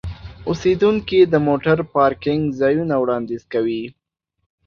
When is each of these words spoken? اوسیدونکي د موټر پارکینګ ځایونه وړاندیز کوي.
اوسیدونکي 0.49 1.19
د 1.27 1.33
موټر 1.47 1.77
پارکینګ 1.93 2.43
ځایونه 2.59 2.95
وړاندیز 2.99 3.43
کوي. 3.53 3.83